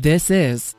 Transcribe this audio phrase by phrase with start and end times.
[0.00, 0.76] This is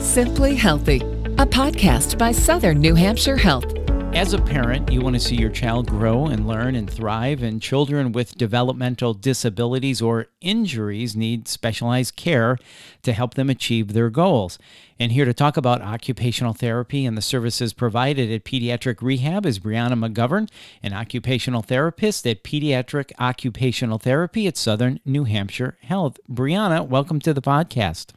[0.00, 1.02] Simply Healthy,
[1.36, 3.75] a podcast by Southern New Hampshire Health.
[4.14, 7.60] As a parent, you want to see your child grow and learn and thrive, and
[7.60, 12.56] children with developmental disabilities or injuries need specialized care
[13.02, 14.58] to help them achieve their goals.
[14.98, 19.58] And here to talk about occupational therapy and the services provided at Pediatric Rehab is
[19.58, 20.48] Brianna McGovern,
[20.82, 26.18] an occupational therapist at Pediatric Occupational Therapy at Southern New Hampshire Health.
[26.28, 28.15] Brianna, welcome to the podcast.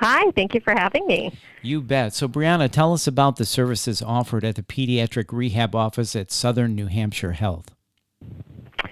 [0.00, 1.30] Hi, thank you for having me.
[1.60, 2.14] You bet.
[2.14, 6.74] So, Brianna, tell us about the services offered at the Pediatric Rehab Office at Southern
[6.74, 7.74] New Hampshire Health.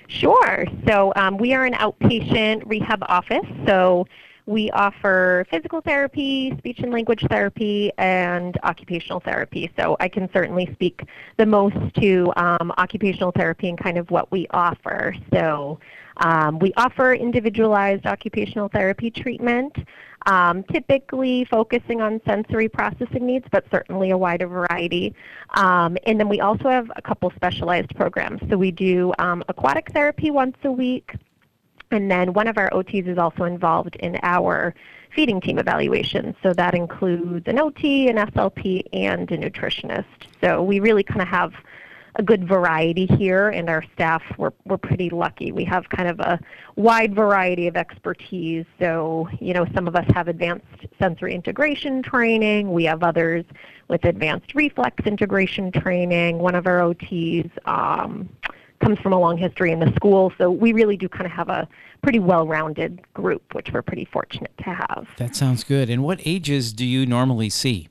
[0.09, 0.67] Sure.
[0.87, 3.47] So, um, we are an outpatient rehab office.
[3.67, 4.07] So,
[4.49, 9.71] we offer physical therapy, speech and language therapy, and occupational therapy.
[9.79, 11.03] So I can certainly speak
[11.37, 15.15] the most to um, occupational therapy and kind of what we offer.
[15.35, 15.79] So
[16.17, 19.77] um, we offer individualized occupational therapy treatment,
[20.25, 25.15] um, typically focusing on sensory processing needs, but certainly a wider variety.
[25.57, 28.41] Um, and then we also have a couple specialized programs.
[28.49, 31.15] So we do um, aquatic therapy once a week,
[31.91, 34.75] and then one of our OTs is also involved in our
[35.15, 36.37] feeding team evaluation.
[36.43, 40.05] So that includes an OT, an SLP, and a nutritionist.
[40.41, 41.53] So we really kind of have
[42.19, 45.53] a good variety here, and our staff we're we're pretty lucky.
[45.53, 46.41] We have kind of a
[46.77, 48.67] wide variety of expertise.
[48.79, 50.67] So you know, some of us have advanced
[50.99, 52.73] sensory integration training.
[52.73, 53.45] We have others
[53.87, 56.39] with advanced reflex integration training.
[56.39, 57.51] One of our OTs.
[57.67, 58.29] Um,
[58.81, 61.49] comes from a long history in the school, so we really do kind of have
[61.49, 61.69] a
[62.03, 65.09] pretty well-rounded group, which we're pretty fortunate to have.
[65.17, 65.91] That sounds good.
[65.91, 67.89] And what ages do you normally see?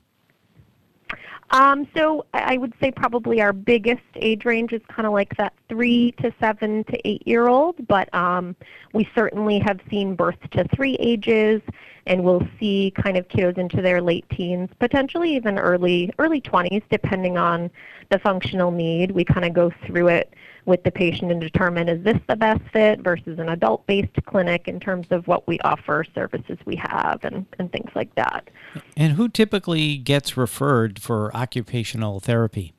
[1.50, 5.54] Um, so I would say probably our biggest age range is kind of like that
[5.68, 8.54] three to seven to eight year old, but um,
[8.92, 11.62] we certainly have seen birth to three ages,
[12.06, 16.82] and we'll see kind of kiddos into their late teens, potentially even early early 20s,
[16.90, 17.70] depending on
[18.10, 19.12] the functional need.
[19.12, 20.34] We kind of go through it
[20.68, 24.78] with the patient and determine is this the best fit versus an adult-based clinic in
[24.78, 28.48] terms of what we offer, services we have, and, and things like that.
[28.94, 32.74] And who typically gets referred for occupational therapy?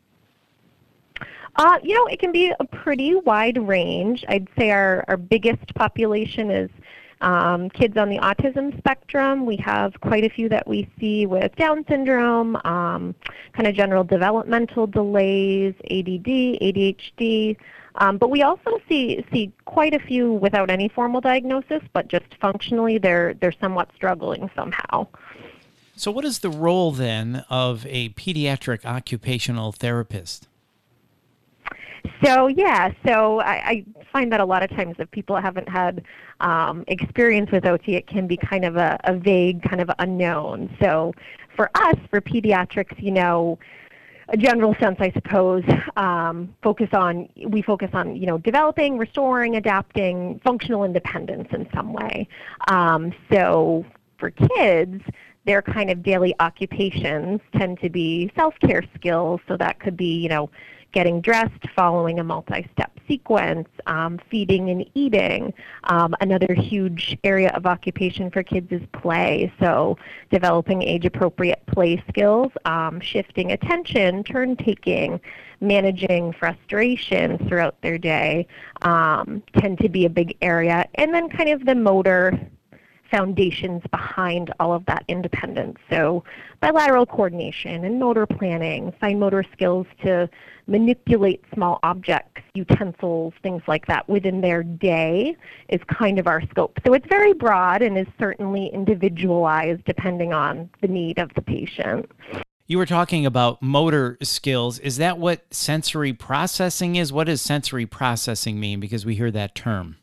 [1.56, 4.24] Uh, you know, it can be a pretty wide range.
[4.30, 6.70] I'd say our, our biggest population is
[7.22, 11.56] um, kids on the autism spectrum, we have quite a few that we see with
[11.56, 13.14] Down syndrome, um,
[13.54, 17.58] kind of general developmental delays, ADD, ADHD.
[17.96, 22.26] Um, but we also see see quite a few without any formal diagnosis, but just
[22.40, 25.08] functionally they're they're somewhat struggling somehow.
[25.96, 30.49] So, what is the role then of a pediatric occupational therapist?
[32.24, 36.04] So yeah, so I, I find that a lot of times if people haven't had
[36.40, 40.76] um, experience with OT, it can be kind of a, a vague, kind of unknown.
[40.82, 41.14] So
[41.56, 43.60] for us, for pediatrics, you know,
[44.32, 45.64] a general sense, I suppose,
[45.98, 51.94] um, focus on we focus on you know developing, restoring, adapting functional independence in some
[51.94, 52.28] way.
[52.68, 53.86] Um, so
[54.18, 55.02] for kids,
[55.46, 59.42] their kind of daily occupations tend to be self-care skills.
[59.48, 60.50] So that could be you know
[60.92, 65.54] getting dressed, following a multi-step sequence, um, feeding and eating.
[65.86, 69.98] Um, another huge area of occupation for kids is play, so
[70.32, 75.20] developing age-appropriate play skills, um, shifting attention, turn taking,
[75.62, 78.48] managing frustration throughout their day
[78.82, 80.88] um, tend to be a big area.
[80.96, 82.40] And then kind of the motor
[83.10, 85.78] foundations behind all of that independence.
[85.90, 86.24] So
[86.62, 90.30] bilateral coordination and motor planning, fine motor skills to
[90.68, 95.36] manipulate small objects, utensils, things like that within their day
[95.70, 96.80] is kind of our scope.
[96.86, 102.10] So it's very broad and is certainly individualized depending on the need of the patient.
[102.68, 104.78] You were talking about motor skills.
[104.78, 107.12] Is that what sensory processing is?
[107.12, 108.80] What does sensory processing mean?
[108.80, 109.98] Because we hear that term.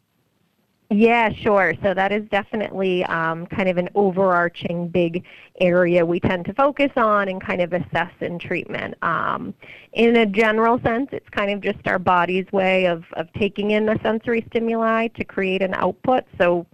[0.88, 1.74] Yeah, sure.
[1.82, 5.24] So that is definitely um, kind of an overarching big
[5.60, 8.94] area we tend to focus on and kind of assess in treatment.
[9.02, 9.52] Um,
[9.94, 13.88] in a general sense, it's kind of just our body's way of, of taking in
[13.88, 16.22] a sensory stimuli to create an output.
[16.38, 16.66] So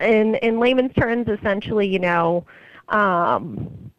[0.00, 2.46] in, in layman's terms, essentially, you know,
[2.88, 3.90] um,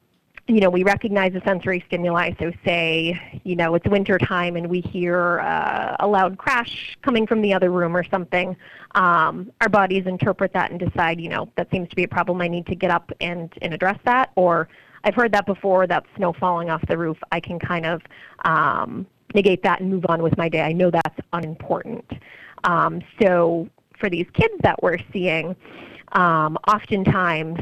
[0.48, 2.32] you know, we recognize a sensory stimuli.
[2.40, 7.28] So say, you know, it's winter time and we hear uh, a loud crash coming
[7.28, 8.56] from the other room or something.
[8.96, 12.42] Um, our bodies interpret that and decide, you know, that seems to be a problem.
[12.42, 14.32] I need to get up and, and address that.
[14.36, 14.70] Or
[15.04, 17.18] I've heard that before, That snow falling off the roof.
[17.32, 18.02] I can kind of
[18.46, 19.06] um,
[19.36, 20.62] negate that and move on with my day.
[20.62, 22.10] I know that's unimportant.
[22.64, 23.68] Um, so
[24.00, 25.56] for these kids that we're seeing,
[26.14, 27.60] um, oftentimes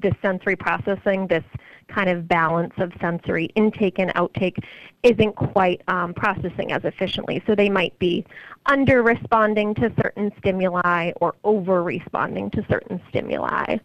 [0.00, 1.44] this sensory processing, this
[1.88, 4.58] kind of balance of sensory intake and outtake
[5.02, 7.42] isn't quite um, processing as efficiently.
[7.46, 8.24] So they might be
[8.66, 13.78] under responding to certain stimuli or over responding to certain stimuli.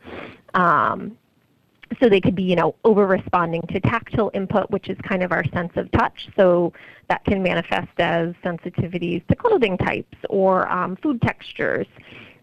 [0.54, 1.18] Um,
[2.00, 5.32] so they could be, you know, over responding to tactile input, which is kind of
[5.32, 6.30] our sense of touch.
[6.36, 6.72] So
[7.10, 11.88] that can manifest as sensitivities to clothing types or um, food textures.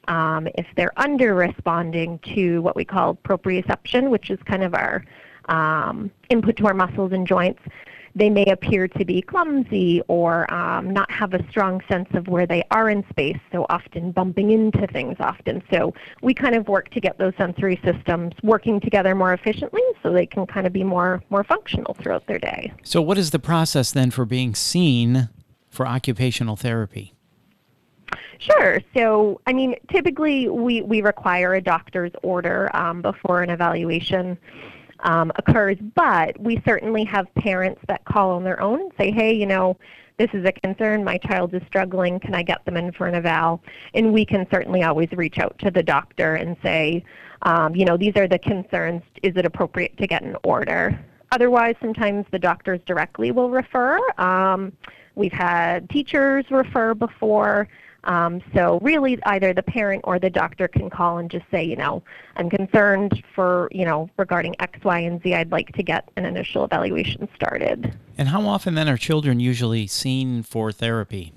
[0.08, 5.04] Um, if they're under responding to what we call proprioception, which is kind of our
[5.48, 7.60] um, input to our muscles and joints,
[8.16, 12.46] they may appear to be clumsy or um, not have a strong sense of where
[12.46, 15.62] they are in space, so often bumping into things often.
[15.70, 15.92] So
[16.22, 20.24] we kind of work to get those sensory systems working together more efficiently so they
[20.24, 22.72] can kind of be more, more functional throughout their day.
[22.82, 25.28] So what is the process then for being seen
[25.68, 27.12] for occupational therapy?
[28.38, 28.80] Sure.
[28.96, 34.38] So, I mean, typically we, we require a doctor's order um, before an evaluation
[35.00, 39.32] um, occurs, but we certainly have parents that call on their own and say, hey,
[39.32, 39.76] you know,
[40.18, 43.14] this is a concern, my child is struggling, can I get them in for an
[43.14, 43.62] eval?
[43.92, 47.04] And we can certainly always reach out to the doctor and say,
[47.42, 50.98] um, you know, these are the concerns, is it appropriate to get an order?
[51.32, 53.98] Otherwise, sometimes the doctors directly will refer.
[54.18, 54.72] Um,
[55.16, 57.68] we've had teachers refer before.
[58.06, 61.76] Um, so really either the parent or the doctor can call and just say, you
[61.76, 62.02] know,
[62.36, 65.34] I'm concerned for, you know, regarding X, Y, and Z.
[65.34, 67.92] I'd like to get an initial evaluation started.
[68.16, 71.32] And how often then are children usually seen for therapy?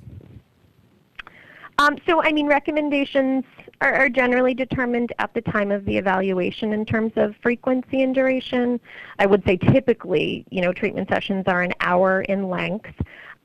[1.79, 3.45] Um, so, I mean, recommendations
[3.81, 8.13] are, are, generally determined at the time of the evaluation in terms of frequency and
[8.13, 8.81] duration.
[9.17, 12.93] I would say typically, you know, treatment sessions are an hour in length.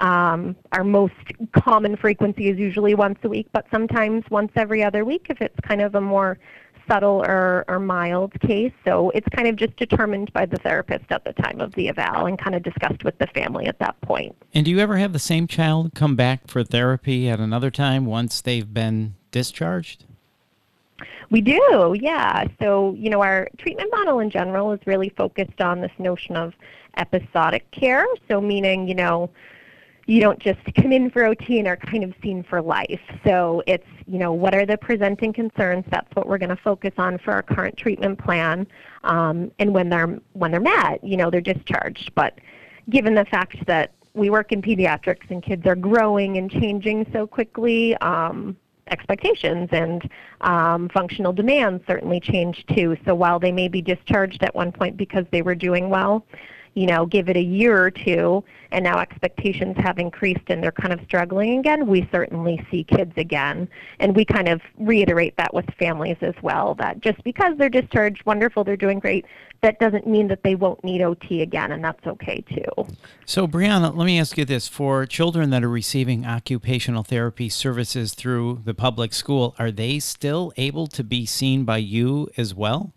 [0.01, 1.15] Um, our most
[1.53, 5.59] common frequency is usually once a week, but sometimes once every other week if it's
[5.61, 6.39] kind of a more
[6.89, 8.73] subtle or, or mild case.
[8.85, 12.27] So it's kind of just determined by the therapist at the time of the eval
[12.27, 14.35] and kind of discussed with the family at that point.
[14.53, 18.07] And do you ever have the same child come back for therapy at another time
[18.07, 20.05] once they've been discharged?
[21.31, 22.45] We do, yeah.
[22.61, 26.55] So, you know, our treatment model in general is really focused on this notion of
[26.97, 28.07] episodic care.
[28.29, 29.31] So, meaning, you know,
[30.07, 33.01] you don't just come in for OT and are kind of seen for life.
[33.27, 35.85] So it's, you know, what are the presenting concerns?
[35.91, 38.67] That's what we're going to focus on for our current treatment plan.
[39.05, 42.13] Um, and when they're when they're met, you know, they're discharged.
[42.15, 42.39] But
[42.91, 47.27] given the fact that we work in pediatrics and kids are growing and changing so
[47.27, 48.57] quickly, um,
[48.89, 50.11] expectations and
[50.43, 52.97] um, functional demands certainly change too.
[53.07, 56.25] So while they may be discharged at one point because they were doing well,
[56.75, 60.73] you know, give it a year or two, and now expectations have increased and they're
[60.73, 63.69] kind of struggling again, we certainly see kids again.
[64.01, 68.27] And we kind of reiterate that with families as well, that just because they're discharged,
[68.27, 69.25] wonderful, they're doing great,
[69.63, 72.87] that doesn't mean that they won't need OT again, and that's okay too.
[73.25, 74.69] So, Brianna, let me ask you this.
[74.69, 80.53] For children that are receiving occupational therapy services through the public school, are they still
[80.57, 82.93] able to be seen by you as well?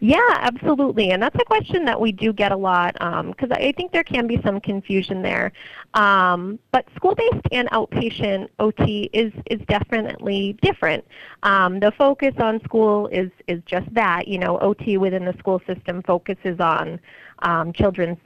[0.00, 1.10] Yeah, absolutely.
[1.10, 4.04] And that's a question that we do get a lot because um, I think there
[4.04, 5.52] can be some confusion there.
[5.94, 11.04] Um, but school-based and outpatient OT is, is definitely different.
[11.42, 14.28] Um, the focus on school is, is just that.
[14.28, 16.98] You know, OT within the school system focuses on
[17.40, 18.18] um, children's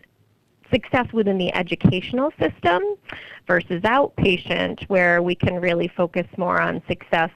[0.72, 2.82] success within the educational system
[3.46, 7.30] versus outpatient where we can really focus more on success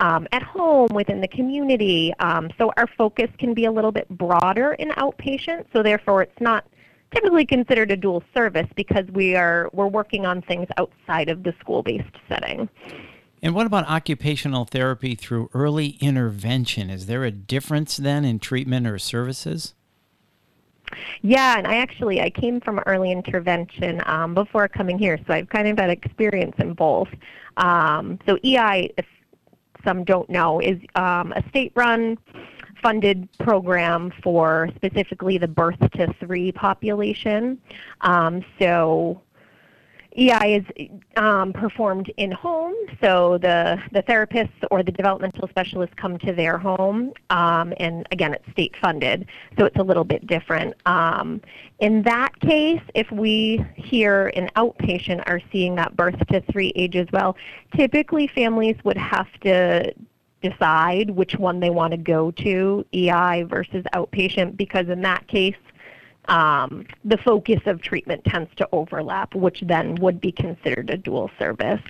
[0.00, 2.12] um, at home, within the community.
[2.18, 6.40] Um, so our focus can be a little bit broader in outpatient, so therefore it's
[6.40, 6.66] not
[7.14, 11.54] typically considered a dual service because we are, we're working on things outside of the
[11.60, 12.68] school-based setting.
[13.42, 16.90] And what about occupational therapy through early intervention?
[16.90, 19.74] Is there a difference then in treatment or services?
[21.22, 25.48] Yeah, and I actually I came from early intervention um, before coming here, so I've
[25.48, 27.08] kind of had experience in both.
[27.56, 28.92] Um, so EI
[29.84, 32.18] some don't know, is um, a state-run
[32.82, 37.60] funded program for specifically the birth to three population.
[38.00, 39.20] Um, so
[40.16, 46.18] EI is um, performed in home, so the, the therapists or the developmental specialists come
[46.18, 49.26] to their home, um, and again, it's state funded,
[49.58, 50.74] so it's a little bit different.
[50.86, 51.40] Um,
[51.78, 56.96] in that case, if we here in outpatient are seeing that birth to three age
[56.96, 57.36] as well,
[57.74, 59.94] typically families would have to
[60.42, 65.56] decide which one they want to go to, EI versus outpatient, because in that case,
[66.26, 71.30] um, the focus of treatment tends to overlap, which then would be considered a dual
[71.38, 71.80] service.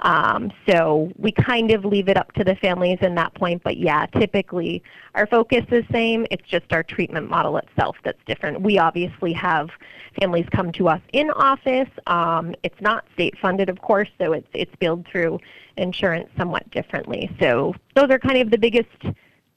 [0.00, 3.78] Um, so we kind of leave it up to the families in that point, but
[3.78, 4.82] yeah, typically
[5.14, 6.26] our focus is same.
[6.30, 8.60] It's just our treatment model itself that's different.
[8.60, 9.70] We obviously have
[10.20, 11.88] families come to us in office.
[12.06, 15.40] Um, it's not state funded, of course, so it's it's billed through
[15.76, 17.30] insurance somewhat differently.
[17.40, 18.88] So those are kind of the biggest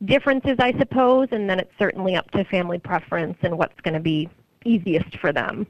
[0.05, 3.99] differences, I suppose, and then it's certainly up to family preference and what's going to
[3.99, 4.29] be
[4.65, 5.67] easiest for them.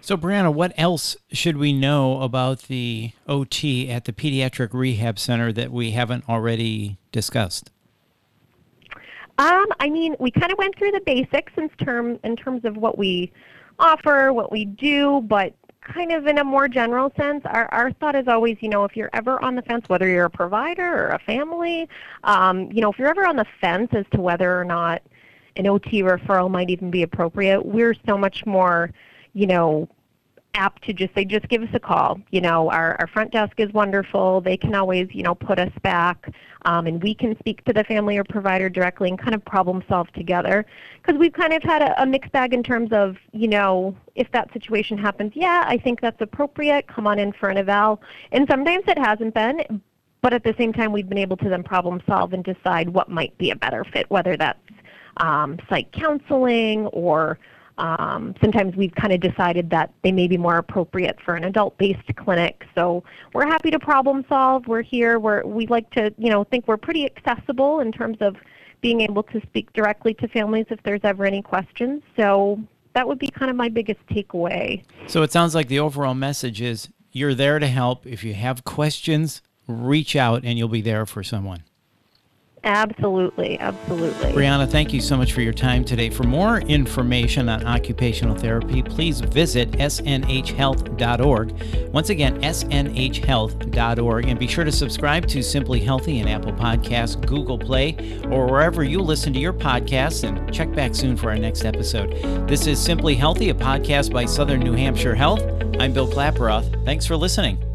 [0.00, 5.52] So, Brianna, what else should we know about the OT at the Pediatric Rehab Center
[5.52, 7.70] that we haven't already discussed?
[9.38, 12.76] Um, I mean, we kind of went through the basics in term in terms of
[12.76, 13.32] what we
[13.78, 18.14] offer, what we do, but kind of in a more general sense, our, our thought
[18.14, 21.08] is always, you know, if you're ever on the fence, whether you're a provider or
[21.08, 21.88] a family,
[22.24, 25.02] um, you know, if you're ever on the fence as to whether or not
[25.56, 28.90] an OT referral might even be appropriate, we're so much more,
[29.32, 29.88] you know,
[30.54, 32.20] apt to just say, just give us a call.
[32.30, 34.40] You know, our, our front desk is wonderful.
[34.40, 36.32] They can always, you know, put us back,
[36.64, 39.82] um, and we can speak to the family or provider directly and kind of problem
[39.88, 40.66] solve together.
[41.00, 44.30] Because we've kind of had a, a mixed bag in terms of, you know, if
[44.32, 46.86] that situation happens, yeah, I think that's appropriate.
[46.88, 48.02] Come on in for an eval.
[48.32, 49.80] And sometimes it hasn't been,
[50.20, 53.08] but at the same time, we've been able to then problem solve and decide what
[53.08, 54.58] might be a better fit, whether that's
[55.18, 57.38] um, psych counseling or
[57.80, 62.14] um, sometimes we've kind of decided that they may be more appropriate for an adult-based
[62.16, 62.64] clinic.
[62.74, 64.66] So we're happy to problem solve.
[64.66, 65.18] We're here.
[65.18, 68.36] We're, we like to, you know, think we're pretty accessible in terms of
[68.82, 72.02] being able to speak directly to families if there's ever any questions.
[72.16, 72.60] So
[72.94, 74.82] that would be kind of my biggest takeaway.
[75.06, 78.06] So it sounds like the overall message is you're there to help.
[78.06, 81.64] If you have questions, reach out and you'll be there for someone.
[82.62, 84.32] Absolutely, absolutely.
[84.32, 86.10] Brianna, thank you so much for your time today.
[86.10, 91.52] For more information on occupational therapy, please visit snhhealth.org.
[91.90, 94.28] Once again, snhhealth.org.
[94.28, 98.84] And be sure to subscribe to Simply Healthy in Apple Podcasts, Google Play, or wherever
[98.84, 100.28] you listen to your podcasts.
[100.28, 102.10] And check back soon for our next episode.
[102.46, 105.42] This is Simply Healthy, a podcast by Southern New Hampshire Health.
[105.78, 106.84] I'm Bill Klaproth.
[106.84, 107.69] Thanks for listening.